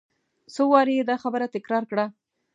[0.53, 2.05] څو وارې یې دا خبره تکرار کړه.